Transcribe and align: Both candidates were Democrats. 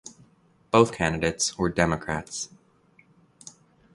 Both 0.71 0.93
candidates 0.93 1.59
were 1.59 1.69
Democrats. 1.69 2.49